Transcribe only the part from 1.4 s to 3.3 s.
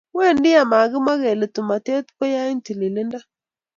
tomotet ko ya eng tililindo.